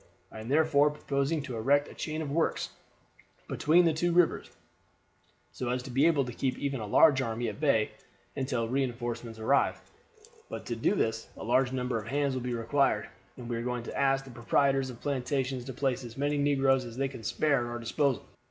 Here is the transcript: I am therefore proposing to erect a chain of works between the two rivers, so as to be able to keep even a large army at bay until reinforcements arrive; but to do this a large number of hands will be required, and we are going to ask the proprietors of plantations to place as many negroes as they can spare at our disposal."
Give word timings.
I 0.31 0.39
am 0.39 0.47
therefore 0.47 0.89
proposing 0.89 1.43
to 1.43 1.55
erect 1.55 1.87
a 1.87 1.93
chain 1.93 2.23
of 2.23 2.31
works 2.31 2.69
between 3.47 3.85
the 3.85 3.93
two 3.93 4.11
rivers, 4.11 4.49
so 5.51 5.69
as 5.69 5.83
to 5.83 5.91
be 5.91 6.07
able 6.07 6.25
to 6.25 6.33
keep 6.33 6.57
even 6.57 6.79
a 6.79 6.87
large 6.87 7.21
army 7.21 7.47
at 7.49 7.59
bay 7.59 7.91
until 8.35 8.67
reinforcements 8.67 9.37
arrive; 9.37 9.79
but 10.49 10.65
to 10.65 10.75
do 10.75 10.95
this 10.95 11.27
a 11.37 11.43
large 11.43 11.71
number 11.71 11.99
of 11.99 12.07
hands 12.07 12.33
will 12.33 12.41
be 12.41 12.55
required, 12.55 13.09
and 13.37 13.47
we 13.47 13.57
are 13.57 13.61
going 13.61 13.83
to 13.83 13.95
ask 13.95 14.25
the 14.25 14.31
proprietors 14.31 14.89
of 14.89 15.01
plantations 15.01 15.65
to 15.65 15.73
place 15.73 16.03
as 16.03 16.17
many 16.17 16.35
negroes 16.39 16.83
as 16.83 16.97
they 16.97 17.07
can 17.07 17.23
spare 17.23 17.59
at 17.67 17.69
our 17.69 17.77
disposal." 17.77 18.23